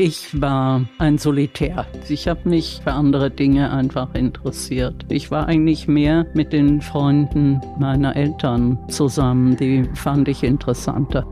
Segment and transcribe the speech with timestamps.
[0.00, 1.84] Ich war ein Solitär.
[2.08, 5.04] Ich habe mich für andere Dinge einfach interessiert.
[5.08, 9.56] Ich war eigentlich mehr mit den Freunden meiner Eltern zusammen.
[9.56, 11.26] Die fand ich interessanter.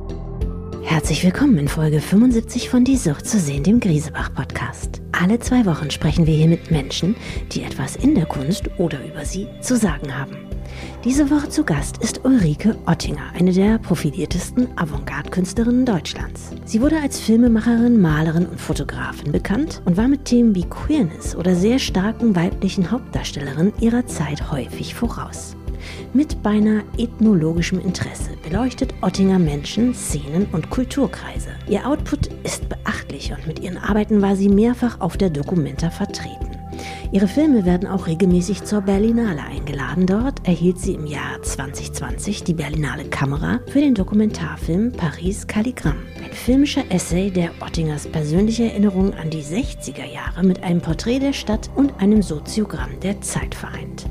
[0.88, 5.02] Herzlich willkommen in Folge 75 von Die Sucht zu sehen, dem Griesebach-Podcast.
[5.10, 7.16] Alle zwei Wochen sprechen wir hier mit Menschen,
[7.50, 10.36] die etwas in der Kunst oder über sie zu sagen haben.
[11.04, 16.52] Diese Woche zu Gast ist Ulrike Ottinger, eine der profiliertesten Avantgarde-Künstlerinnen Deutschlands.
[16.64, 21.56] Sie wurde als Filmemacherin, Malerin und Fotografin bekannt und war mit Themen wie Queerness oder
[21.56, 25.55] sehr starken weiblichen Hauptdarstellerinnen ihrer Zeit häufig voraus.
[26.16, 31.50] Mit beinahe ethnologischem Interesse beleuchtet Ottinger Menschen, Szenen und Kulturkreise.
[31.68, 36.56] Ihr Output ist beachtlich und mit ihren Arbeiten war sie mehrfach auf der Documenta vertreten.
[37.12, 40.06] Ihre Filme werden auch regelmäßig zur Berlinale eingeladen.
[40.06, 45.98] Dort erhielt sie im Jahr 2020 die Berlinale Kamera für den Dokumentarfilm Paris Calligramm.
[46.24, 51.34] Ein filmischer Essay, der Ottingers persönliche Erinnerungen an die 60er Jahre mit einem Porträt der
[51.34, 54.06] Stadt und einem Soziogramm der Zeit vereint.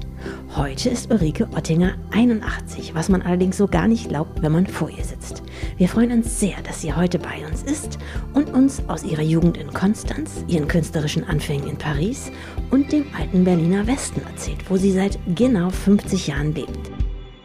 [0.56, 4.90] Heute ist Ulrike Ottinger 81, was man allerdings so gar nicht glaubt, wenn man vor
[4.90, 5.44] ihr sitzt.
[5.76, 8.00] Wir freuen uns sehr, dass sie heute bei uns ist
[8.34, 12.32] und uns aus ihrer Jugend in Konstanz, ihren künstlerischen Anfängen in Paris
[12.72, 16.90] und dem alten Berliner Westen erzählt, wo sie seit genau 50 Jahren lebt.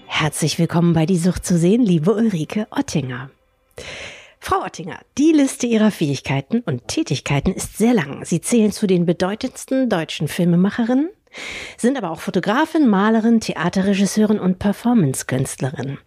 [0.07, 3.29] Herzlich willkommen bei Die Sucht zu sehen, liebe Ulrike Ottinger.
[4.39, 8.25] Frau Ottinger, die Liste Ihrer Fähigkeiten und Tätigkeiten ist sehr lang.
[8.25, 11.09] Sie zählen zu den bedeutendsten deutschen Filmemacherinnen,
[11.77, 15.99] sind aber auch Fotografin, Malerin, Theaterregisseurin und Performancekünstlerin.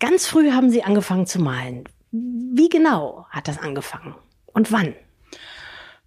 [0.00, 1.84] Ganz früh haben Sie angefangen zu malen.
[2.10, 4.14] Wie genau hat das angefangen
[4.46, 4.94] und wann?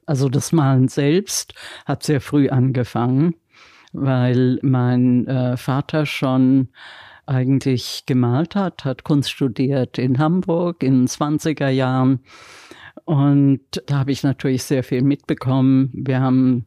[0.06, 1.54] Also das Malen selbst
[1.86, 3.36] hat sehr früh angefangen,
[3.94, 6.70] weil mein äh, Vater schon
[7.26, 12.20] eigentlich gemalt hat, hat Kunst studiert in Hamburg in den 20er Jahren.
[13.06, 15.92] Und da habe ich natürlich sehr viel mitbekommen.
[15.94, 16.66] Wir haben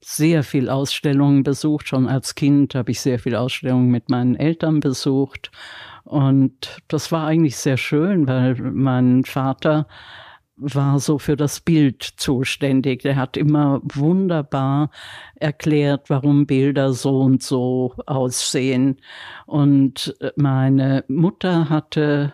[0.00, 1.88] sehr viel Ausstellungen besucht.
[1.88, 5.50] Schon als Kind habe ich sehr viel Ausstellungen mit meinen Eltern besucht.
[6.04, 9.86] Und das war eigentlich sehr schön, weil mein Vater
[10.56, 13.02] war so für das Bild zuständig.
[13.02, 14.90] Der hat immer wunderbar
[15.36, 19.00] erklärt, warum Bilder so und so aussehen.
[19.46, 22.32] Und meine Mutter hatte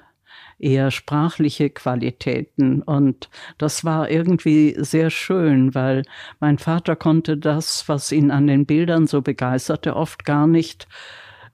[0.58, 2.82] eher sprachliche Qualitäten.
[2.82, 3.28] Und
[3.58, 6.02] das war irgendwie sehr schön, weil
[6.40, 10.86] mein Vater konnte das, was ihn an den Bildern so begeisterte, oft gar nicht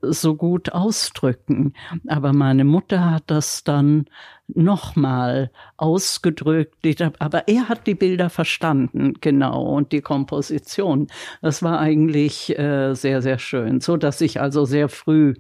[0.02, 1.74] so gut ausdrücken.
[2.08, 4.06] Aber meine Mutter hat das dann
[4.48, 6.76] nochmal ausgedrückt.
[7.18, 11.08] Aber er hat die Bilder verstanden, genau, und die Komposition.
[11.42, 15.34] Das war eigentlich äh, sehr, sehr schön, so dass ich also sehr früh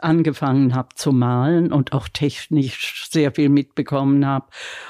[0.00, 4.46] angefangen habe zu malen und auch technisch sehr viel mitbekommen habe.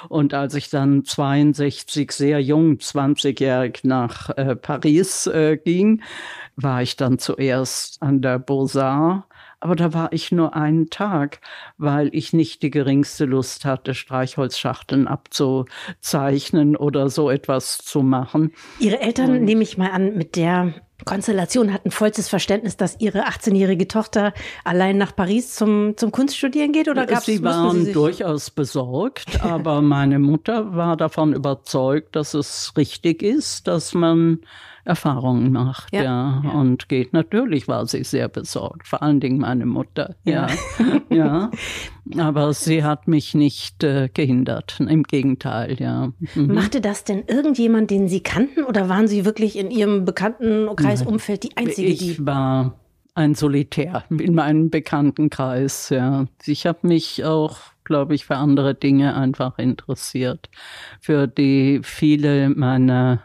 [0.08, 6.02] Und als ich dann 62 sehr jung, 20-jährig nach äh, Paris äh, ging,
[6.56, 9.26] war ich dann zuerst an der Beaux-Arts
[9.62, 11.38] aber da war ich nur einen Tag,
[11.78, 18.52] weil ich nicht die geringste Lust hatte, Streichholzschachteln abzuzeichnen oder so etwas zu machen.
[18.80, 20.74] Ihre Eltern, Und, nehme ich mal an, mit der
[21.04, 24.32] Konstellation hatten vollstes Verständnis, dass ihre 18-jährige Tochter
[24.64, 26.88] allein nach Paris zum, zum Kunststudieren geht?
[26.88, 32.72] Oder gab's, Sie waren Sie durchaus besorgt, aber meine Mutter war davon überzeugt, dass es
[32.76, 34.40] richtig ist, dass man
[34.84, 36.02] Erfahrungen macht, ja.
[36.02, 36.50] ja.
[36.50, 40.48] Und geht natürlich, war sie sehr besorgt, vor allen Dingen meine Mutter, ja.
[41.08, 41.16] Ja.
[41.16, 41.50] ja.
[42.18, 46.12] Aber sie hat mich nicht äh, gehindert, im Gegenteil, ja.
[46.34, 46.54] Mhm.
[46.54, 51.44] Machte das denn irgendjemand, den Sie kannten oder waren Sie wirklich in Ihrem bekannten Kreisumfeld
[51.44, 52.10] die einzige, ich die.
[52.12, 52.74] Ich war
[53.14, 56.26] ein Solitär in meinem Bekanntenkreis, ja.
[56.44, 60.48] Ich habe mich auch glaube ich, für andere Dinge einfach interessiert,
[61.00, 63.22] für die viele meiner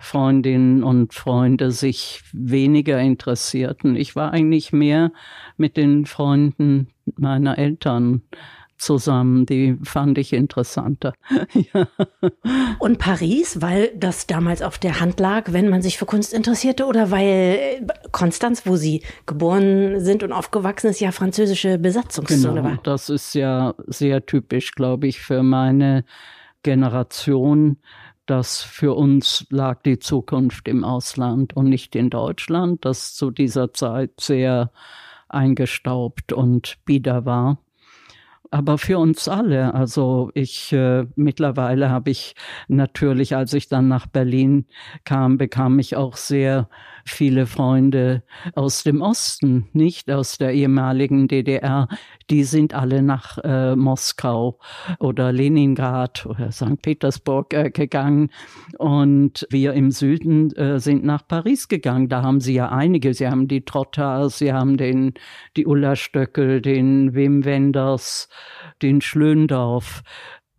[0.00, 3.96] Freundinnen und Freunde sich weniger interessierten.
[3.96, 5.12] Ich war eigentlich mehr
[5.56, 8.22] mit den Freunden meiner Eltern
[8.80, 9.46] zusammen.
[9.46, 11.12] Die fand ich interessanter.
[11.52, 11.86] ja.
[12.78, 16.86] Und Paris, weil das damals auf der Hand lag, wenn man sich für Kunst interessierte,
[16.86, 22.78] oder weil Konstanz, wo Sie geboren sind und aufgewachsen ist, ja französische Besatzungszone genau, war?
[22.82, 26.04] Das ist ja sehr typisch, glaube ich, für meine
[26.62, 27.78] Generation
[28.30, 33.72] dass für uns lag die Zukunft im Ausland und nicht in Deutschland, das zu dieser
[33.72, 34.70] Zeit sehr
[35.28, 37.58] eingestaubt und bieder war.
[38.52, 42.34] Aber für uns alle, also ich äh, mittlerweile habe ich
[42.68, 44.66] natürlich, als ich dann nach Berlin
[45.04, 46.68] kam, bekam ich auch sehr
[47.12, 48.22] viele Freunde
[48.54, 51.88] aus dem Osten, nicht aus der ehemaligen DDR,
[52.30, 54.58] die sind alle nach äh, Moskau
[54.98, 56.80] oder Leningrad oder St.
[56.80, 58.30] Petersburg äh, gegangen
[58.78, 62.08] und wir im Süden äh, sind nach Paris gegangen.
[62.08, 65.14] Da haben sie ja einige, sie haben die Trottas, sie haben den,
[65.56, 68.28] die Ulla Stöckel, den Wim Wenders,
[68.82, 70.02] den Schlöndorf.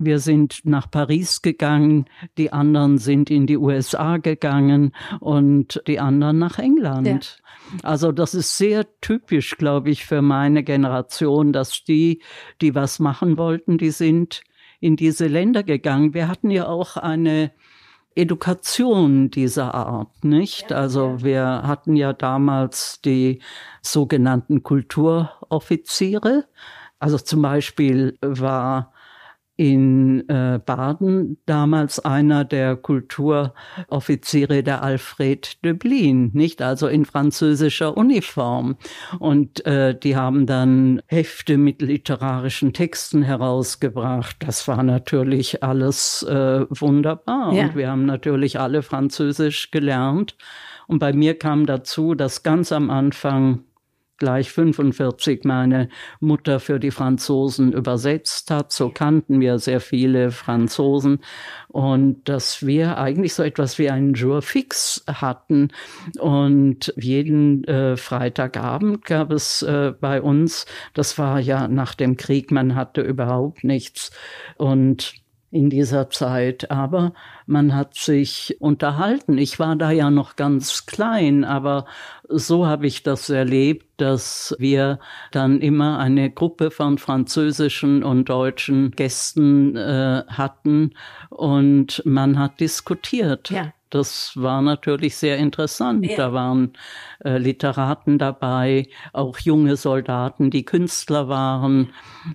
[0.04, 2.06] Wir sind nach Paris gegangen,
[2.38, 7.08] die anderen sind in die USA gegangen und die anderen nach England.
[7.08, 7.80] Ja.
[7.84, 12.22] Also das ist sehr typisch, glaube ich, für meine Generation, dass die,
[12.62, 14.42] die was machen wollten, die sind
[14.80, 16.14] in diese Länder gegangen.
[16.14, 17.52] Wir hatten ja auch eine
[18.16, 20.74] Education dieser Art, nicht?
[20.74, 23.42] Also wir hatten ja damals die
[23.82, 26.46] sogenannten Kulturoffiziere.
[27.00, 28.94] Also zum Beispiel war
[29.62, 38.78] in äh, Baden damals einer der Kulturoffiziere der Alfred Döblin, nicht also in französischer Uniform.
[39.20, 44.38] Und äh, die haben dann Hefte mit literarischen Texten herausgebracht.
[44.40, 47.54] Das war natürlich alles äh, wunderbar.
[47.54, 47.66] Ja.
[47.66, 50.38] Und wir haben natürlich alle Französisch gelernt.
[50.88, 53.66] Und bei mir kam dazu, dass ganz am Anfang
[54.22, 55.90] gleich 45 meine
[56.20, 58.72] Mutter für die Franzosen übersetzt hat.
[58.72, 61.22] So kannten wir sehr viele Franzosen
[61.70, 65.70] und dass wir eigentlich so etwas wie einen Jour fix hatten.
[66.20, 72.52] Und jeden äh, Freitagabend gab es äh, bei uns, das war ja nach dem Krieg,
[72.52, 74.12] man hatte überhaupt nichts.
[74.56, 75.21] Und
[75.52, 77.14] in dieser Zeit, aber
[77.46, 79.38] man hat sich unterhalten.
[79.38, 81.86] Ich war da ja noch ganz klein, aber
[82.30, 85.00] so habe ich das erlebt, dass wir
[85.32, 90.94] dann immer eine Gruppe von französischen und deutschen Gästen äh, hatten
[91.30, 93.50] und man hat diskutiert.
[93.50, 93.74] Ja.
[93.90, 96.06] Das war natürlich sehr interessant.
[96.06, 96.16] Ja.
[96.16, 96.72] Da waren
[97.26, 101.90] äh, Literaten dabei, auch junge Soldaten, die Künstler waren.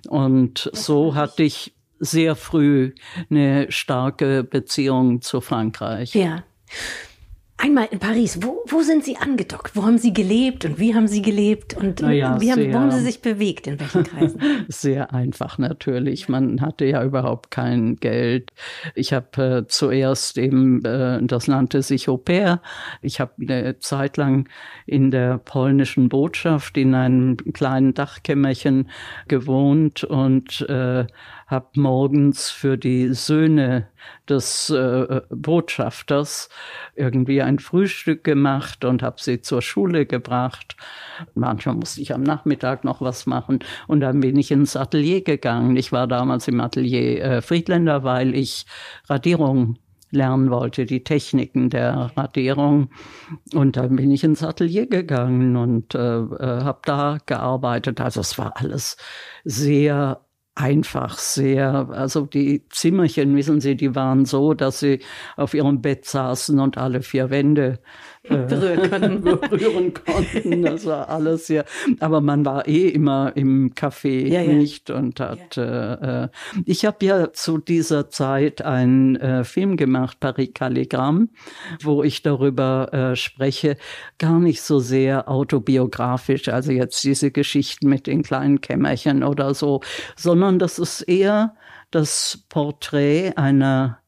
[0.07, 2.93] Und so hatte ich sehr früh
[3.29, 6.13] eine starke Beziehung zu Frankreich.
[6.13, 6.43] Ja.
[7.59, 9.75] Einmal in Paris, wo, wo sind Sie angedockt?
[9.75, 12.91] Wo haben Sie gelebt und wie haben Sie gelebt und naja, wie haben, wo haben
[12.91, 14.39] Sie sich bewegt, in welchen Kreisen?
[14.67, 16.29] Sehr einfach natürlich.
[16.29, 18.51] Man hatte ja überhaupt kein Geld.
[18.93, 22.61] Ich habe äh, zuerst eben, äh, das nannte sich Au pair.
[23.01, 24.47] Ich habe eine Zeit lang
[24.85, 28.87] in der polnischen Botschaft in einem kleinen Dachkämmerchen
[29.27, 31.07] gewohnt und äh,
[31.47, 33.87] habe morgens für die Söhne
[34.29, 36.49] des äh, Botschafters
[36.95, 40.75] irgendwie ein Frühstück gemacht und habe sie zur Schule gebracht.
[41.35, 45.77] Manchmal musste ich am Nachmittag noch was machen und dann bin ich ins Atelier gegangen.
[45.77, 48.65] Ich war damals im Atelier äh, Friedländer, weil ich
[49.07, 49.77] Radierung
[50.11, 52.89] lernen wollte, die Techniken der Radierung.
[53.53, 57.99] Und dann bin ich ins Atelier gegangen und äh, äh habe da gearbeitet.
[57.99, 58.97] Also es war alles
[59.43, 60.21] sehr
[60.57, 61.89] einfach sehr.
[61.91, 65.01] Also die Zimmerchen, wissen Sie, die waren so, dass sie
[65.35, 67.79] auf ihrem Bett saßen und alle vier Wände
[68.27, 69.21] berühren konnten.
[69.21, 70.61] berühren konnten.
[70.63, 71.63] Das war alles ja.
[71.99, 74.53] Aber man war eh immer im Café ja, ja.
[74.53, 75.55] nicht und hat.
[75.55, 75.93] Ja.
[75.93, 76.27] Äh, äh
[76.65, 81.29] ich habe ja zu dieser Zeit einen äh, Film gemacht, Paris Calligramm,
[81.81, 83.77] wo ich darüber äh, spreche,
[84.17, 89.81] gar nicht so sehr autobiografisch, also jetzt diese Geschichten mit den kleinen Kämmerchen oder so,
[90.15, 91.55] sondern das ist eher
[91.91, 93.99] das Porträt einer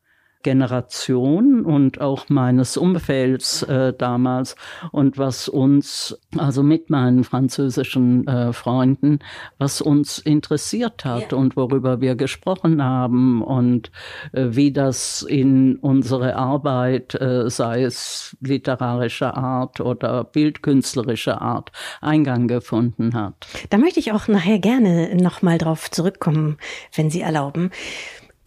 [0.44, 4.56] Generation und auch meines Umfelds äh, damals
[4.92, 9.20] und was uns, also mit meinen französischen äh, Freunden,
[9.58, 11.38] was uns interessiert hat ja.
[11.38, 13.92] und worüber wir gesprochen haben und
[14.32, 22.48] äh, wie das in unsere Arbeit, äh, sei es literarischer Art oder bildkünstlerischer Art, Eingang
[22.48, 23.48] gefunden hat.
[23.70, 26.58] Da möchte ich auch nachher gerne nochmal drauf zurückkommen,
[26.96, 27.72] wenn Sie erlauben.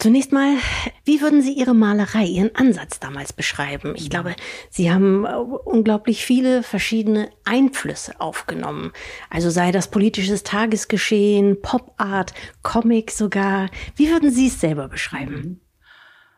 [0.02, 0.56] Zunächst mal,
[1.04, 3.94] wie würden Sie Ihre Malerei, Ihren Ansatz damals beschreiben?
[3.94, 4.34] Ich glaube,
[4.68, 8.90] Sie haben äh, unglaublich viele verschiedene Einflüsse aufgenommen.
[9.30, 13.70] Also sei das politisches Tagesgeschehen, Pop Art, Comic sogar.
[13.94, 15.34] Wie würden Sie es selber beschreiben?
[15.34, 15.60] Mhm.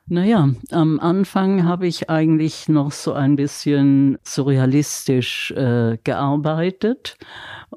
[0.07, 7.17] Naja, am Anfang habe ich eigentlich noch so ein bisschen surrealistisch äh, gearbeitet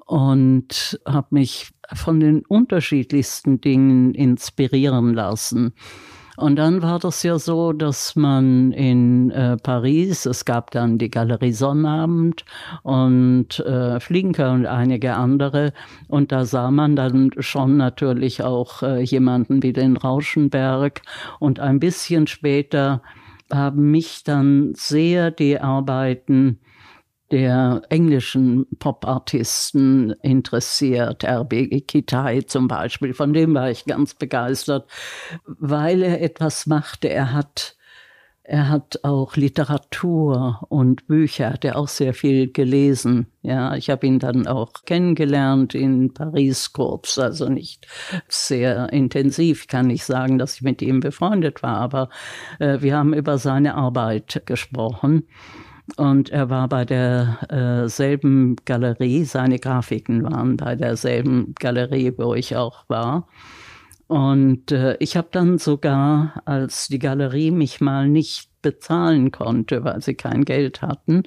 [0.06, 5.74] und habe mich von den unterschiedlichsten Dingen inspirieren lassen.
[6.38, 11.10] Und dann war das ja so, dass man in äh, Paris, es gab dann die
[11.10, 12.46] Galerie Sonnabend
[12.84, 15.74] und äh, Flinker und einige andere.
[16.08, 21.01] Und da sah man dann schon natürlich auch äh, jemanden wie den Rauschenberg.
[21.39, 23.01] Und ein bisschen später
[23.51, 26.60] haben mich dann sehr die Arbeiten
[27.32, 31.82] der englischen Pop-Artisten interessiert, R.B.
[31.82, 34.90] Kitai zum Beispiel, von dem war ich ganz begeistert,
[35.46, 37.10] weil er etwas machte.
[37.10, 37.78] Er hat
[38.50, 43.28] er hat auch Literatur und Bücher, hat er auch sehr viel gelesen.
[43.42, 47.88] Ja, ich habe ihn dann auch kennengelernt in Paris kurz, also nicht
[48.30, 52.10] sehr intensiv, kann ich sagen, dass ich mit ihm befreundet war, aber
[52.60, 55.28] äh, wir haben über seine Arbeit gesprochen.
[55.96, 62.56] Und er war bei derselben äh, Galerie, seine Grafiken waren bei derselben Galerie, wo ich
[62.56, 63.27] auch war.
[64.08, 70.02] Und äh, ich habe dann sogar, als die Galerie mich mal nicht bezahlen konnte, weil
[70.02, 71.24] sie kein Geld hatten,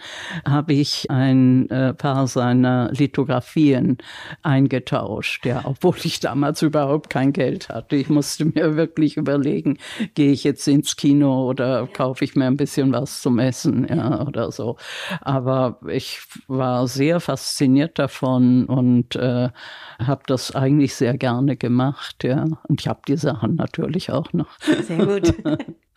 [0.46, 3.99] habe ich ein äh, paar seiner Lithografien
[4.42, 7.96] eingetauscht, ja, obwohl ich damals überhaupt kein Geld hatte.
[7.96, 9.78] Ich musste mir wirklich überlegen,
[10.14, 14.26] gehe ich jetzt ins Kino oder kaufe ich mir ein bisschen was zum Essen, ja,
[14.26, 14.76] oder so.
[15.20, 19.50] Aber ich war sehr fasziniert davon und äh,
[19.99, 22.44] habe das eigentlich sehr gerne gemacht, ja.
[22.68, 24.58] Und ich habe die Sachen natürlich auch noch.
[24.60, 25.34] Sehr gut.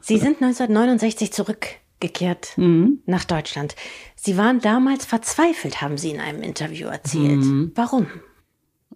[0.00, 3.00] Sie sind 1969 zurückgekehrt mhm.
[3.06, 3.74] nach Deutschland.
[4.14, 7.40] Sie waren damals verzweifelt, haben Sie in einem Interview erzählt.
[7.40, 7.72] Mhm.
[7.74, 8.06] Warum?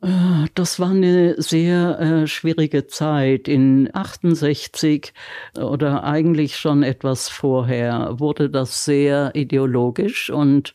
[0.03, 3.49] Äh, das war eine sehr äh, schwierige Zeit.
[3.49, 5.13] In 68
[5.59, 10.75] oder eigentlich schon etwas vorher wurde das sehr ideologisch und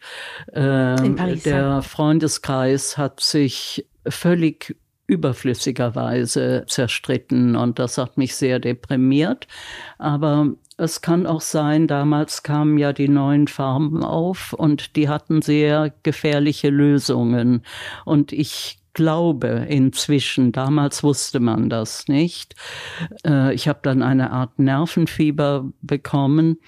[0.54, 0.96] äh,
[1.44, 4.76] der Freundeskreis hat sich völlig
[5.08, 9.48] überflüssigerweise zerstritten und das hat mich sehr deprimiert.
[9.98, 15.42] Aber es kann auch sein, damals kamen ja die neuen Farben auf und die hatten
[15.42, 17.64] sehr gefährliche Lösungen.
[18.04, 22.56] Und ich glaube inzwischen, damals wusste man das nicht.
[23.26, 26.60] Äh, ich habe dann eine Art Nervenfieber bekommen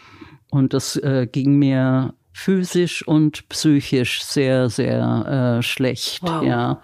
[0.52, 6.22] und das äh, ging mir physisch und psychisch sehr, sehr äh, schlecht.
[6.22, 6.44] Wow.
[6.44, 6.82] Ja.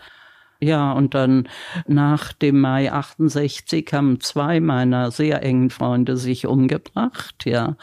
[0.63, 1.49] Ja, und dann
[1.87, 7.75] nach dem Mai 68 haben zwei meiner sehr engen Freunde sich umgebracht, ja.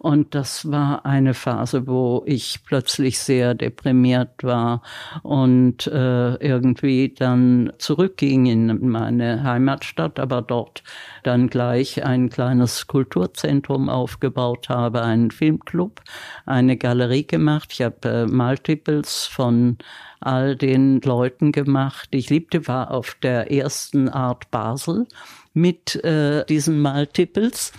[0.00, 4.82] Und das war eine Phase, wo ich plötzlich sehr deprimiert war
[5.22, 10.82] und äh, irgendwie dann zurückging in meine Heimatstadt, aber dort
[11.26, 16.00] dann gleich ein kleines Kulturzentrum aufgebaut habe, einen Filmclub,
[16.46, 17.70] eine Galerie gemacht.
[17.72, 19.78] Ich habe äh, Multiples von
[20.20, 25.06] all den Leuten gemacht, ich liebte, war auf der ersten Art Basel
[25.52, 27.72] mit äh, diesen Multiples.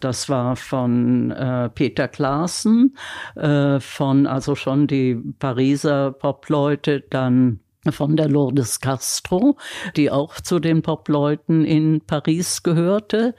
[0.00, 2.96] Das war von äh, Peter Klaassen,
[3.36, 7.60] äh, von also schon die Pariser Popleute, dann
[7.90, 9.56] von der Lourdes Castro,
[9.96, 13.34] die auch zu den Popleuten in Paris gehörte.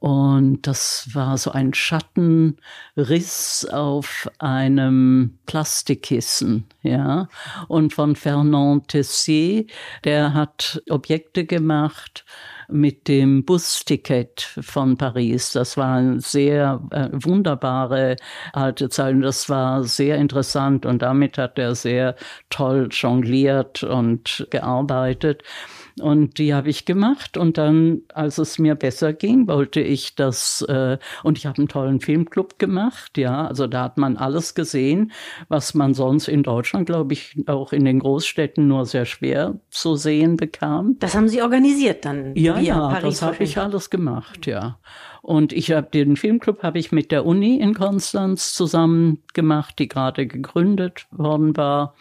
[0.00, 7.28] Und das war so ein Schattenriss auf einem Plastikkissen, ja.
[7.68, 9.66] Und von Fernand Tessier,
[10.04, 12.24] der hat Objekte gemacht,
[12.74, 15.52] mit dem Busticket von Paris.
[15.52, 18.16] Das war eine sehr äh, wunderbare
[18.52, 22.16] alte Zeit und das war sehr interessant und damit hat er sehr
[22.50, 25.44] toll jongliert und gearbeitet.
[26.00, 27.36] Und die habe ich gemacht.
[27.36, 31.68] Und dann, als es mir besser ging, wollte ich das, äh, und ich habe einen
[31.68, 33.46] tollen Filmclub gemacht, ja.
[33.46, 35.12] Also da hat man alles gesehen,
[35.48, 39.94] was man sonst in Deutschland, glaube ich, auch in den Großstädten nur sehr schwer zu
[39.94, 40.96] sehen bekam.
[40.98, 42.34] Das haben Sie organisiert dann?
[42.34, 44.78] Ja, ja, Paris das habe ich alles gemacht, ja.
[45.22, 49.88] Und ich habe den Filmclub habe ich mit der Uni in Konstanz zusammen gemacht, die
[49.88, 51.94] gerade gegründet worden war.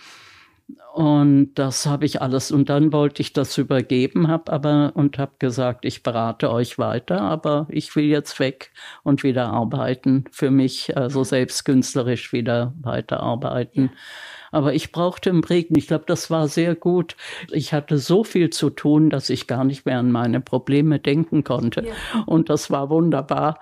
[0.94, 2.52] Und das habe ich alles.
[2.52, 7.20] Und dann wollte ich das übergeben, habe aber und habe gesagt, ich berate euch weiter,
[7.20, 8.72] aber ich will jetzt weg
[9.02, 13.86] und wieder arbeiten für mich, also selbst künstlerisch wieder weiterarbeiten.
[13.86, 13.98] Ja.
[14.54, 15.78] Aber ich brauchte einen Regen.
[15.78, 17.16] Ich glaube, das war sehr gut.
[17.52, 21.44] Ich hatte so viel zu tun, dass ich gar nicht mehr an meine Probleme denken
[21.44, 21.86] konnte.
[21.86, 22.24] Ja.
[22.26, 23.60] Und das war wunderbar.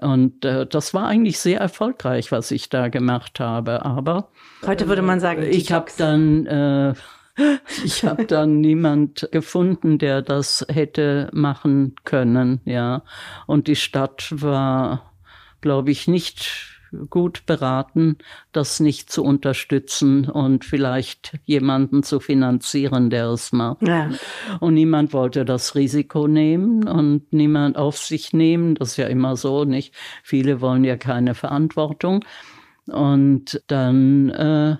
[0.00, 3.84] Und äh, das war eigentlich sehr erfolgreich, was ich da gemacht habe.
[3.84, 4.28] Aber
[4.66, 6.94] heute würde man sagen, ich habe dann äh,
[7.84, 13.02] ich habe dann niemand gefunden, der das hätte machen können, ja.
[13.46, 15.12] Und die Stadt war,
[15.60, 16.73] glaube ich, nicht
[17.10, 18.18] gut beraten,
[18.52, 23.86] das nicht zu unterstützen und vielleicht jemanden zu finanzieren, der es macht.
[23.86, 24.10] Ja.
[24.60, 28.74] Und niemand wollte das Risiko nehmen und niemand auf sich nehmen.
[28.74, 29.94] Das ist ja immer so, nicht?
[30.22, 32.24] Viele wollen ja keine Verantwortung.
[32.86, 34.76] Und dann äh,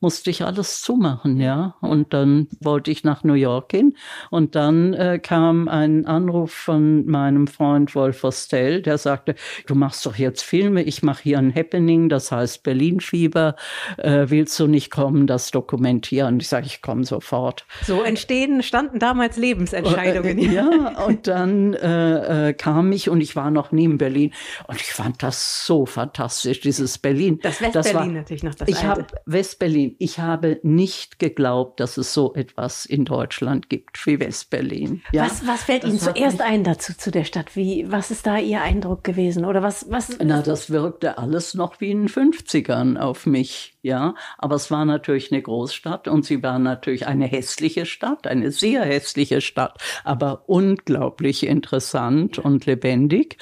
[0.00, 1.76] musste ich alles zumachen, ja.
[1.80, 3.96] Und dann wollte ich nach New York gehen.
[4.30, 9.34] Und dann äh, kam ein Anruf von meinem Freund Wolf Ostell, der sagte,
[9.66, 13.56] du machst doch jetzt Filme, ich mache hier ein Happening, das heißt Berlin-Fieber.
[13.98, 16.40] Äh, willst du nicht kommen, das dokumentieren?
[16.40, 17.66] Ich sage, ich komme sofort.
[17.82, 20.38] So entstehen, standen damals Lebensentscheidungen.
[20.38, 24.32] Äh, ja, und dann äh, äh, kam ich und ich war noch nie in Berlin.
[24.66, 27.38] Und ich fand das so fantastisch, dieses Berlin.
[27.42, 29.89] Das West-Berlin natürlich noch das Ich habe West-Berlin.
[29.98, 35.02] Ich habe nicht geglaubt, dass es so etwas in Deutschland gibt wie West-Berlin.
[35.12, 35.24] Ja?
[35.24, 37.56] Was, was fällt Ihnen zuerst ein dazu zu der Stadt?
[37.56, 39.44] Wie, was ist da Ihr Eindruck gewesen?
[39.44, 40.18] Oder was, was?
[40.22, 43.76] Na, das wirkte alles noch wie in den 50ern auf mich.
[43.82, 48.50] Ja, aber es war natürlich eine Großstadt und sie war natürlich eine hässliche Stadt, eine
[48.50, 53.38] sehr hässliche Stadt, aber unglaublich interessant und lebendig.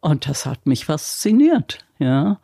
[0.00, 2.38] Und das hat mich fasziniert, ja.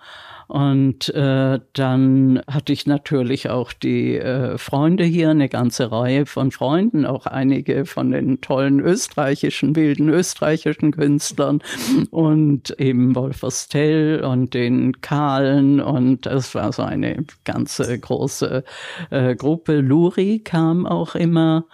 [0.47, 6.51] Und äh, dann hatte ich natürlich auch die äh, Freunde hier, eine ganze Reihe von
[6.51, 11.63] Freunden, auch einige von den tollen österreichischen, wilden österreichischen Künstlern
[12.11, 15.81] und eben Wolfers Tell und den Kahlen.
[15.81, 18.65] Und es war so eine ganze große
[19.11, 19.81] äh, Gruppe.
[19.81, 21.65] Luri kam auch immer.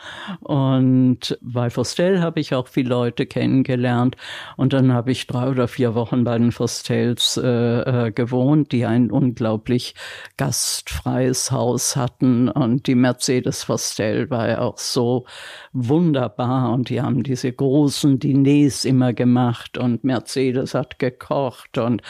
[0.40, 4.16] Und bei Fostel habe ich auch viele Leute kennengelernt.
[4.56, 8.72] Und dann habe ich drei oder vier Wochen bei den Fostels äh, äh, gewohnt und
[8.72, 9.94] die ein unglaublich
[10.36, 12.48] gastfreies Haus hatten.
[12.48, 15.24] Und die Mercedes Vostell war ja auch so
[15.72, 16.72] wunderbar.
[16.72, 22.02] Und die haben diese großen Diners immer gemacht und Mercedes hat gekocht und,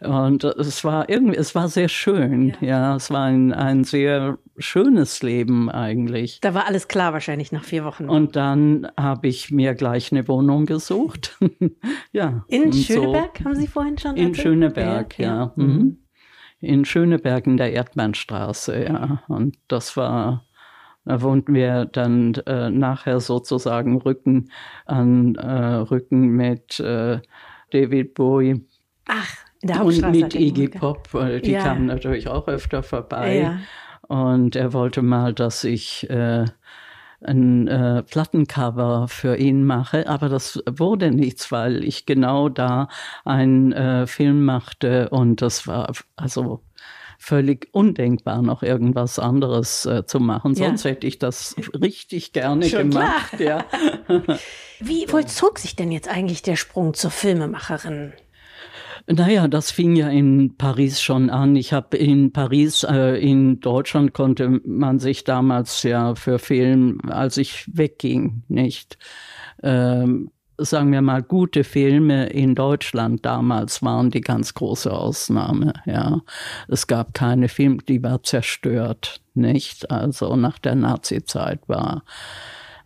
[0.00, 2.54] und es war irgendwie, es war sehr schön.
[2.60, 6.40] Ja, ja es war ein, ein sehr schönes Leben eigentlich.
[6.40, 8.08] Da war alles klar wahrscheinlich nach vier Wochen.
[8.08, 11.38] Und dann habe ich mir gleich eine Wohnung gesucht.
[12.12, 12.44] ja.
[12.48, 13.44] In Schöneberg so.
[13.44, 14.16] haben Sie vorhin schon?
[14.16, 15.26] In Schöneberg, ja.
[15.26, 15.52] ja.
[15.56, 15.93] Mhm.
[16.64, 19.22] In Schöneberg in der Erdmannstraße, ja.
[19.28, 20.44] Und das war
[21.04, 24.50] da wohnten wir dann äh, nachher sozusagen Rücken
[24.86, 27.20] an äh, Rücken mit äh,
[27.72, 28.64] David Bowie.
[29.06, 30.06] Ach, in der Hauptstraße.
[30.06, 31.08] Und mit Iggy Pop,
[31.42, 31.62] die ja.
[31.62, 33.38] kamen natürlich auch öfter vorbei.
[33.38, 33.58] Ja.
[34.08, 36.46] Und er wollte mal, dass ich äh,
[37.24, 42.88] ein äh, Plattencover für ihn mache, aber das wurde nichts, weil ich genau da
[43.24, 46.62] einen äh, Film machte und das war also
[47.18, 50.54] völlig undenkbar, noch irgendwas anderes äh, zu machen.
[50.54, 50.90] Sonst ja.
[50.90, 53.40] hätte ich das richtig gerne Schon gemacht.
[53.40, 53.64] Ja.
[54.80, 58.12] Wie vollzog sich denn jetzt eigentlich der Sprung zur Filmemacherin?
[59.06, 61.56] Naja, das fing ja in Paris schon an.
[61.56, 67.36] Ich habe in Paris, äh, in Deutschland konnte man sich damals ja für Film, als
[67.36, 68.98] ich wegging, nicht.
[69.62, 76.20] Ähm, sagen wir mal, gute Filme in Deutschland damals waren die ganz große Ausnahme, ja.
[76.68, 79.90] Es gab keine Filme, die war zerstört, nicht?
[79.90, 82.04] Also nach der Nazi-Zeit war,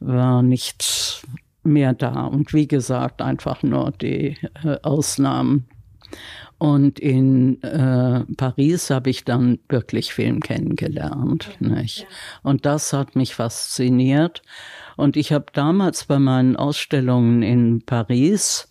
[0.01, 1.23] war nichts
[1.63, 2.25] mehr da.
[2.25, 5.69] Und wie gesagt, einfach nur die äh, Ausnahmen
[6.59, 11.57] und in äh, Paris habe ich dann wirklich Film kennengelernt.
[11.61, 12.07] Nicht?
[12.43, 14.43] Und das hat mich fasziniert.
[14.97, 18.69] Und ich habe damals bei meinen Ausstellungen in Paris,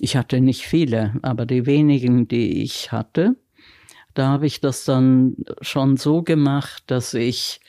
[0.00, 3.36] ich hatte nicht viele, aber die wenigen, die ich hatte,
[4.14, 7.60] da habe ich das dann schon so gemacht, dass ich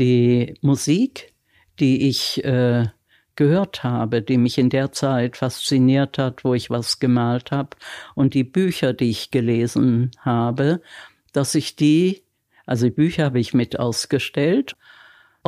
[0.00, 1.34] die Musik,
[1.78, 2.86] die ich äh,
[3.38, 7.76] gehört habe, die mich in der Zeit fasziniert hat, wo ich was gemalt habe
[8.16, 10.82] und die Bücher, die ich gelesen habe,
[11.32, 12.24] dass ich die,
[12.66, 14.74] also die Bücher habe ich mit ausgestellt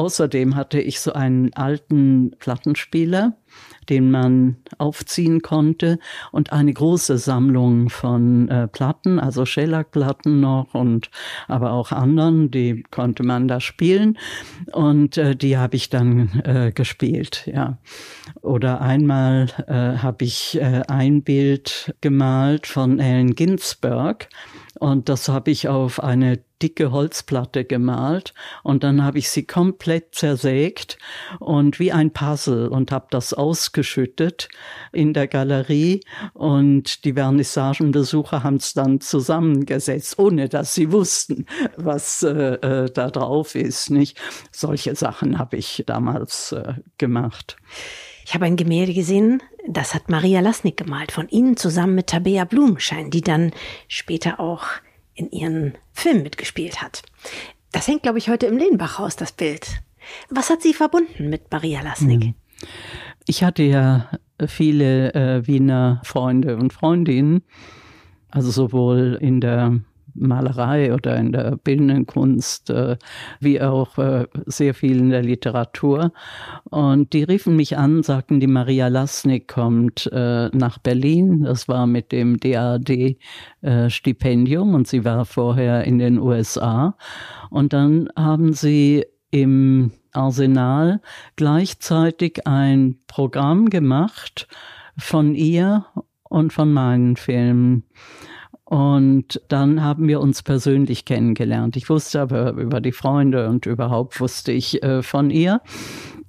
[0.00, 3.36] Außerdem hatte ich so einen alten Plattenspieler,
[3.90, 5.98] den man aufziehen konnte
[6.32, 11.10] und eine große Sammlung von äh, Platten, also Shellac-Platten noch und
[11.48, 14.16] aber auch anderen, die konnte man da spielen
[14.72, 17.76] und äh, die habe ich dann äh, gespielt, ja.
[18.40, 24.30] Oder einmal äh, habe ich äh, ein Bild gemalt von Allen Ginsberg
[24.80, 30.14] und das habe ich auf eine dicke Holzplatte gemalt und dann habe ich sie komplett
[30.14, 30.98] zersägt
[31.38, 34.48] und wie ein Puzzle und habe das ausgeschüttet
[34.92, 36.00] in der Galerie
[36.32, 41.44] und die Vernissagenbesucher haben es dann zusammengesetzt, ohne dass sie wussten,
[41.76, 43.90] was äh, äh, da drauf ist.
[43.90, 44.18] Nicht
[44.50, 47.56] solche Sachen habe ich damals äh, gemacht.
[48.30, 52.44] Ich habe ein Gemälde gesehen, das hat Maria Lasnik gemalt, von Ihnen zusammen mit Tabea
[52.44, 53.50] Blumenschein, die dann
[53.88, 54.66] später auch
[55.14, 57.02] in Ihren Film mitgespielt hat.
[57.72, 59.82] Das hängt, glaube ich, heute im Lehnbachhaus, das Bild.
[60.28, 62.22] Was hat Sie verbunden mit Maria Lasnik?
[62.22, 62.34] Hm.
[63.26, 64.08] Ich hatte ja
[64.46, 67.42] viele äh, Wiener Freunde und Freundinnen,
[68.30, 69.80] also sowohl in der
[70.14, 72.96] Malerei oder in der bildenden Kunst, äh,
[73.40, 76.12] wie auch äh, sehr viel in der Literatur.
[76.64, 81.42] Und die riefen mich an, sagten, die Maria Lasnik kommt äh, nach Berlin.
[81.44, 86.96] Das war mit dem DAD-Stipendium und sie war vorher in den USA.
[87.50, 91.00] Und dann haben sie im Arsenal
[91.36, 94.48] gleichzeitig ein Programm gemacht
[94.96, 95.86] von ihr
[96.24, 97.84] und von meinen Filmen.
[98.70, 101.76] Und dann haben wir uns persönlich kennengelernt.
[101.76, 105.60] Ich wusste aber über die Freunde und überhaupt wusste ich äh, von ihr.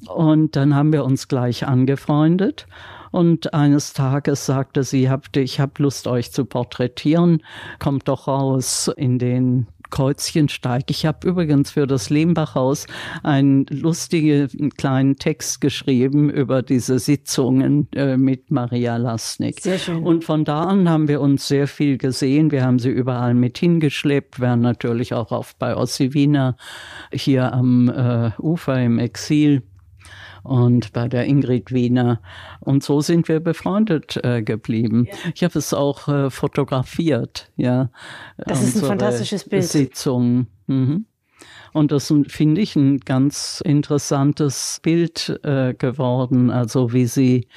[0.07, 2.65] Und dann haben wir uns gleich angefreundet.
[3.11, 7.43] Und eines Tages sagte sie, ich habe Lust, euch zu porträtieren.
[7.77, 10.85] Kommt doch raus in den Kreuzchensteig.
[10.89, 12.87] Ich habe übrigens für das Lehmbachhaus
[13.21, 19.59] einen lustigen kleinen Text geschrieben über diese Sitzungen äh, mit Maria Lasnik.
[19.61, 20.03] Sehr schön.
[20.03, 22.51] Und von da an haben wir uns sehr viel gesehen.
[22.51, 26.55] Wir haben sie überall mit hingeschleppt, waren natürlich auch oft bei Ossi Wiener
[27.13, 29.61] hier am äh, Ufer im Exil
[30.43, 32.21] und bei der Ingrid Wiener.
[32.59, 35.07] Und so sind wir befreundet äh, geblieben.
[35.07, 35.31] Ja.
[35.35, 37.89] Ich habe es auch äh, fotografiert, ja.
[38.37, 39.63] Das ist ein fantastisches Bild.
[39.63, 40.47] Sitzung.
[40.67, 41.05] Mhm.
[41.73, 47.47] Und das finde ich ein ganz interessantes Bild äh, geworden, also wie sie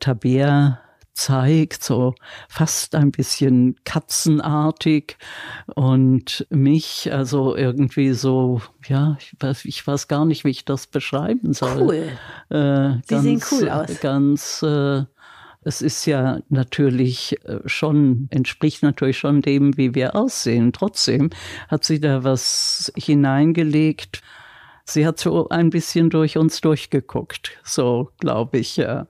[0.00, 0.80] Tabea
[1.18, 2.14] zeigt, so
[2.48, 5.16] fast ein bisschen katzenartig
[5.74, 10.86] und mich also irgendwie so, ja, ich weiß, ich weiß gar nicht, wie ich das
[10.86, 11.82] beschreiben soll.
[11.82, 12.56] Cool.
[12.56, 14.00] Äh, Sie ganz, sehen cool aus.
[14.00, 15.04] Ganz, äh,
[15.62, 20.72] es ist ja natürlich äh, schon, entspricht natürlich schon dem, wie wir aussehen.
[20.72, 21.30] Trotzdem
[21.66, 24.22] hat sie da was hineingelegt.
[24.84, 29.06] Sie hat so ein bisschen durch uns durchgeguckt, so glaube ich, ja.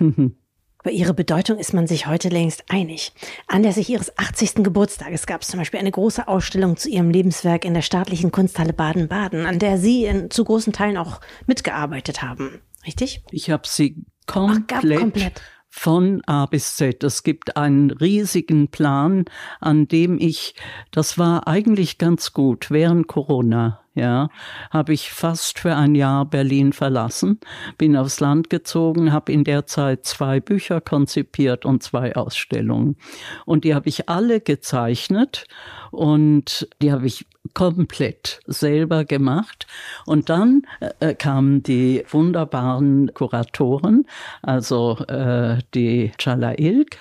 [0.82, 3.12] Über ihre Bedeutung ist man sich heute längst einig.
[3.46, 4.64] Anlässlich ihres 80.
[4.64, 8.72] Geburtstages gab es zum Beispiel eine große Ausstellung zu ihrem Lebenswerk in der staatlichen Kunsthalle
[8.72, 12.60] Baden-Baden, an der Sie in, zu großen Teilen auch mitgearbeitet haben.
[12.84, 13.22] Richtig?
[13.30, 17.04] Ich habe sie komplett, Ach, komplett von A bis Z.
[17.04, 19.24] Es gibt einen riesigen Plan,
[19.60, 20.56] an dem ich,
[20.90, 24.28] das war eigentlich ganz gut während Corona ja,
[24.70, 27.40] habe ich fast für ein Jahr Berlin verlassen,
[27.76, 32.96] bin aufs Land gezogen, habe in der Zeit zwei Bücher konzipiert und zwei Ausstellungen.
[33.44, 35.46] Und die habe ich alle gezeichnet
[35.90, 39.66] und die habe ich komplett selber gemacht.
[40.06, 40.62] Und dann
[41.00, 44.06] äh, kamen die wunderbaren Kuratoren,
[44.42, 46.98] also äh, die Chala Ilk,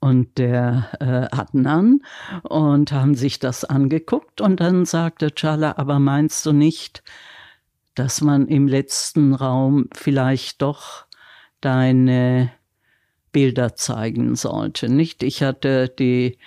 [0.00, 2.00] und der äh, Adnan
[2.42, 7.02] und haben sich das angeguckt und dann sagte Chala, aber meinst du nicht,
[7.94, 11.04] dass man im letzten Raum vielleicht doch
[11.60, 12.50] deine
[13.32, 15.22] Bilder zeigen sollte, nicht?
[15.22, 16.38] Ich hatte die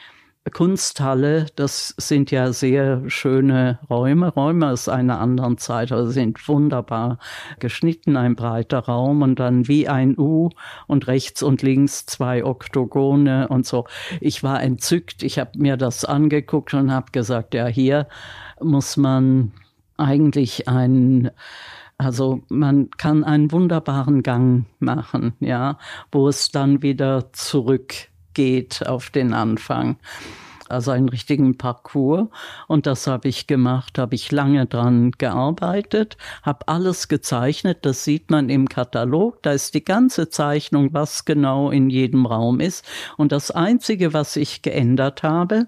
[0.51, 4.27] Kunsthalle, das sind ja sehr schöne Räume.
[4.29, 7.17] Räume aus einer anderen Zeit, also sind wunderbar
[7.59, 10.49] geschnitten, ein breiter Raum und dann wie ein U
[10.87, 13.85] und rechts und links zwei Oktogone und so.
[14.19, 18.07] Ich war entzückt, ich habe mir das angeguckt und habe gesagt, ja, hier
[18.61, 19.53] muss man
[19.97, 21.31] eigentlich ein
[21.97, 25.77] also man kann einen wunderbaren Gang machen, ja,
[26.11, 29.97] wo es dann wieder zurück geht auf den Anfang.
[30.69, 32.29] Also einen richtigen Parcours.
[32.67, 37.79] Und das habe ich gemacht, habe ich lange dran gearbeitet, habe alles gezeichnet.
[37.83, 39.43] Das sieht man im Katalog.
[39.43, 42.85] Da ist die ganze Zeichnung, was genau in jedem Raum ist.
[43.17, 45.67] Und das Einzige, was ich geändert habe,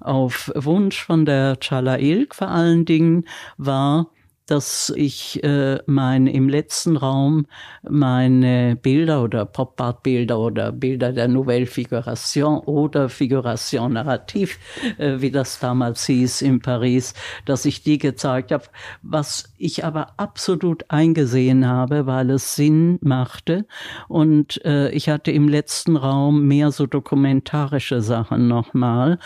[0.00, 3.24] auf Wunsch von der Chala Ilk vor allen Dingen,
[3.56, 4.06] war,
[4.48, 7.46] dass ich äh, mein im letzten Raum
[7.88, 14.56] meine Bilder oder Pop-Art-Bilder oder Bilder der Nouvelle Figuration oder Figuration Narrative,
[14.96, 17.12] äh, wie das damals hieß in Paris,
[17.44, 18.64] dass ich die gezeigt habe,
[19.02, 23.66] was ich aber absolut eingesehen habe, weil es Sinn machte.
[24.08, 29.18] Und äh, ich hatte im letzten Raum mehr so dokumentarische Sachen nochmal,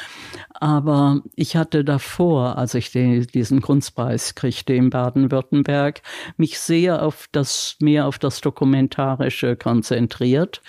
[0.55, 6.03] aber ich hatte davor, als ich den, diesen Kunstpreis kriegte in Baden Baden-Württemberg
[6.37, 10.63] mich sehr auf das, mehr auf das Dokumentarische konzentriert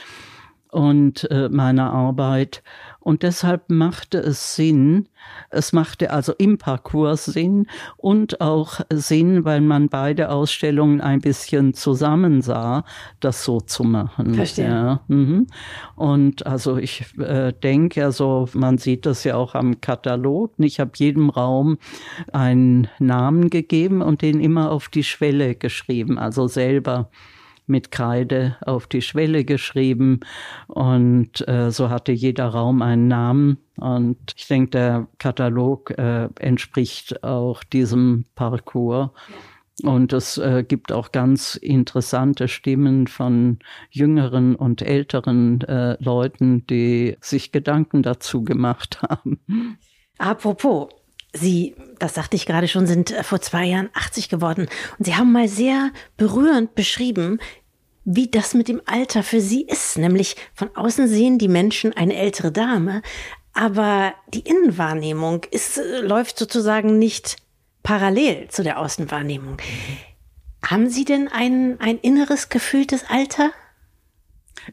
[0.74, 2.64] und äh, meine Arbeit.
[3.00, 5.10] Und deshalb machte es Sinn,
[5.50, 11.74] es machte also im Parcours Sinn und auch Sinn, weil man beide Ausstellungen ein bisschen
[11.74, 12.86] zusammen sah,
[13.20, 14.36] das so zu machen.
[14.36, 14.68] Verstehe.
[14.68, 15.48] Ja, mhm.
[15.96, 20.54] Und also ich äh, denke, also man sieht das ja auch am Katalog.
[20.58, 21.78] Ich habe jedem Raum
[22.32, 27.10] einen Namen gegeben und den immer auf die Schwelle geschrieben, also selber
[27.66, 30.20] mit Kreide auf die Schwelle geschrieben
[30.68, 37.24] und äh, so hatte jeder Raum einen Namen und ich denke, der Katalog äh, entspricht
[37.24, 39.10] auch diesem Parcours.
[39.82, 43.58] Und es äh, gibt auch ganz interessante Stimmen von
[43.90, 49.40] jüngeren und älteren äh, Leuten, die sich Gedanken dazu gemacht haben.
[50.20, 50.90] Apropos,
[51.34, 54.68] Sie, das sagte ich gerade schon, sind äh, vor zwei Jahren 80 geworden.
[54.98, 57.40] Und Sie haben mal sehr berührend beschrieben,
[58.06, 59.98] wie das mit dem Alter für Sie ist.
[59.98, 63.02] Nämlich von außen sehen die Menschen eine ältere Dame,
[63.54, 67.38] aber die Innenwahrnehmung ist, äh, läuft sozusagen nicht
[67.82, 69.58] parallel zu der Außenwahrnehmung.
[70.66, 73.52] Haben Sie denn ein, ein inneres gefühltes Alter?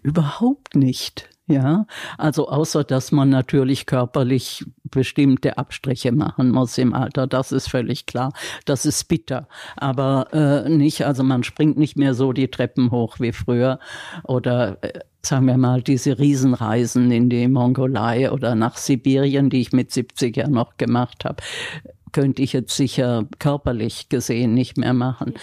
[0.02, 1.28] Überhaupt nicht.
[1.50, 1.86] Ja,
[2.16, 8.06] also außer dass man natürlich körperlich bestimmte Abstriche machen muss im Alter, das ist völlig
[8.06, 8.32] klar.
[8.66, 13.18] Das ist bitter, aber äh, nicht, also man springt nicht mehr so die Treppen hoch
[13.18, 13.80] wie früher
[14.22, 19.72] oder äh, sagen wir mal diese Riesenreisen in die Mongolei oder nach Sibirien, die ich
[19.72, 21.42] mit 70 ja noch gemacht habe
[22.12, 25.34] könnte ich jetzt sicher körperlich gesehen nicht mehr machen.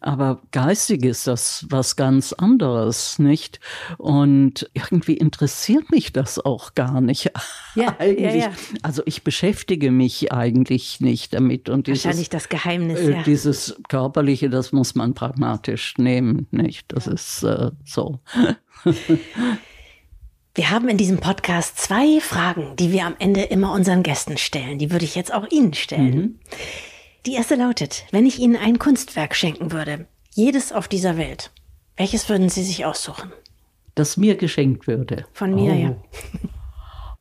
[0.00, 3.60] Aber geistig ist das was ganz anderes, nicht?
[3.96, 7.30] Und irgendwie interessiert mich das auch gar nicht.
[7.74, 8.42] Ja, eigentlich.
[8.42, 8.52] Ja, ja.
[8.82, 11.68] Also ich beschäftige mich eigentlich nicht damit.
[11.68, 12.98] Und dieses, Wahrscheinlich das Geheimnis.
[12.98, 13.22] Äh, ja.
[13.22, 16.92] Dieses körperliche, das muss man pragmatisch nehmen, nicht?
[16.92, 18.18] Das ist äh, so.
[20.58, 24.80] Wir haben in diesem Podcast zwei Fragen, die wir am Ende immer unseren Gästen stellen.
[24.80, 26.16] Die würde ich jetzt auch Ihnen stellen.
[26.16, 26.40] Mhm.
[27.26, 31.52] Die erste lautet, wenn ich Ihnen ein Kunstwerk schenken würde, jedes auf dieser Welt,
[31.96, 33.30] welches würden Sie sich aussuchen?
[33.94, 35.26] Das mir geschenkt würde.
[35.32, 35.76] Von mir, oh.
[35.76, 35.94] ja.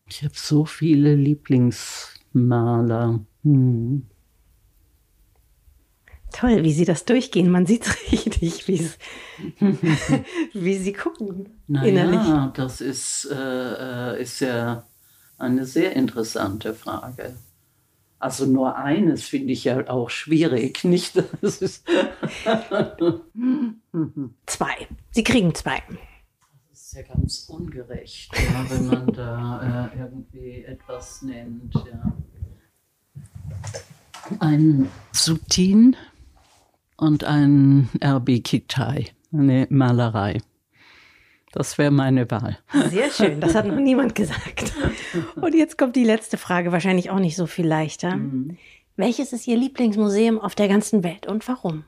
[0.10, 3.20] Ich habe so viele Lieblingsmaler.
[3.44, 4.08] Hm.
[6.34, 7.50] Toll, wie Sie das durchgehen.
[7.50, 8.68] Man sieht richtig,
[10.54, 11.62] wie Sie gucken.
[11.68, 14.84] Naja, das ist, äh, äh, ist ja
[15.38, 17.36] eine sehr interessante Frage.
[18.20, 21.22] Also nur eines finde ich ja auch schwierig, nicht?
[21.42, 21.88] Das ist
[24.46, 24.88] zwei.
[25.12, 25.82] Sie kriegen zwei.
[26.70, 31.74] Das ist ja ganz ungerecht, ja, wenn man da äh, irgendwie etwas nennt.
[31.76, 32.14] Ja.
[34.40, 35.96] Ein Sutin
[36.98, 40.40] und ein RB Kitai, eine Malerei.
[41.54, 42.58] Das wäre meine Wahl.
[42.90, 44.74] Sehr schön, das hat noch niemand gesagt.
[45.36, 48.18] Und jetzt kommt die letzte Frage, wahrscheinlich auch nicht so viel leichter.
[48.18, 48.58] Mhm.
[48.98, 51.84] Welches ist Ihr Lieblingsmuseum auf der ganzen Welt und warum?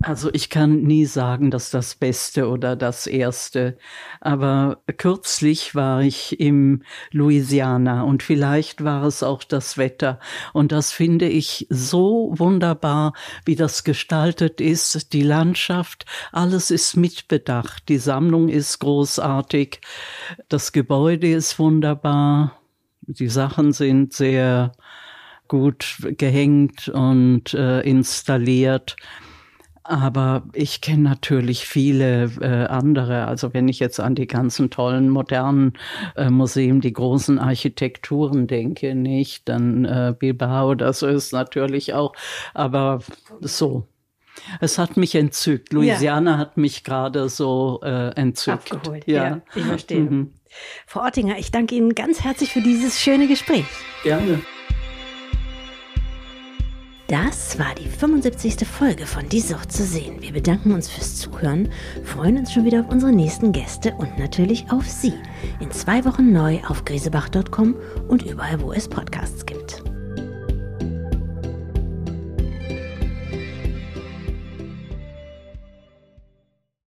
[0.00, 3.76] Also ich kann nie sagen, dass das Beste oder das Erste.
[4.20, 10.20] Aber kürzlich war ich im Louisiana und vielleicht war es auch das Wetter.
[10.52, 13.12] Und das finde ich so wunderbar,
[13.44, 15.12] wie das gestaltet ist.
[15.12, 17.88] Die Landschaft, alles ist mitbedacht.
[17.88, 19.80] Die Sammlung ist großartig.
[20.48, 22.60] Das Gebäude ist wunderbar.
[23.00, 24.72] Die Sachen sind sehr
[25.48, 28.94] gut gehängt und äh, installiert.
[29.88, 33.26] Aber ich kenne natürlich viele äh, andere.
[33.26, 35.72] Also wenn ich jetzt an die ganzen tollen modernen
[36.14, 42.12] äh, Museen, die großen Architekturen denke, nicht, dann äh, Bilbao, das ist natürlich auch.
[42.52, 42.98] Aber
[43.40, 43.88] so.
[44.60, 45.72] Es hat mich entzückt.
[45.72, 46.38] Louisiana ja.
[46.38, 48.70] hat mich gerade so äh, entzückt.
[48.70, 49.06] Abgeholt.
[49.06, 50.00] Ja, ja ich verstehe.
[50.00, 50.32] Mhm.
[50.86, 53.64] Frau Ottinger, ich danke Ihnen ganz herzlich für dieses schöne Gespräch.
[54.02, 54.40] Gerne.
[57.08, 58.68] Das war die 75.
[58.68, 60.20] Folge von Die Sucht zu sehen.
[60.20, 61.70] Wir bedanken uns fürs Zuhören,
[62.04, 65.14] freuen uns schon wieder auf unsere nächsten Gäste und natürlich auf Sie.
[65.58, 67.76] In zwei Wochen neu auf grisebach.com
[68.08, 69.82] und überall, wo es Podcasts gibt.